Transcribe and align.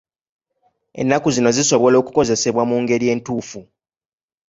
Ennaku 1.01 1.27
zino 1.35 1.49
zisobola 1.57 1.95
okukozesebwa 2.01 2.63
mu 2.69 2.75
ngeri 2.81 3.05
entuufu. 3.13 3.59